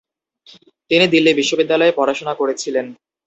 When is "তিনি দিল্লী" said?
0.91-1.31